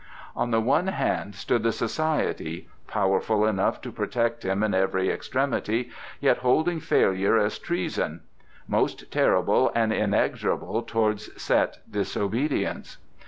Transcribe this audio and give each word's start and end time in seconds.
On 0.35 0.49
the 0.49 0.59
one 0.59 0.87
hand 0.87 1.35
stood 1.35 1.61
the 1.61 1.71
Society, 1.71 2.67
powerful 2.87 3.45
enough 3.45 3.81
to 3.81 3.91
protect 3.91 4.41
him 4.43 4.63
in 4.63 4.73
every 4.73 5.11
extremity, 5.11 5.91
yet 6.19 6.37
holding 6.39 6.79
failure 6.79 7.37
as 7.37 7.59
treason; 7.59 8.21
most 8.67 9.11
terrible 9.11 9.71
and 9.75 9.93
inexorable 9.93 10.81
towards 10.81 11.39
set 11.39 11.81
disobedience. 11.87 12.97